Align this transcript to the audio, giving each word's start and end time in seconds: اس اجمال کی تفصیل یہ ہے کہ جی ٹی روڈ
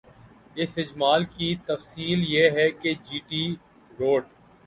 اس 0.55 0.71
اجمال 0.77 1.23
کی 1.27 1.49
تفصیل 1.65 2.23
یہ 2.27 2.49
ہے 2.51 2.69
کہ 2.73 2.93
جی 3.03 3.19
ٹی 3.27 3.43
روڈ 3.99 4.23